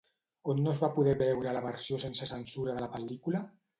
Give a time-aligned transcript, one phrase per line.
[0.53, 3.45] On no es va poder veure la versió sense censura de la pel·lícula?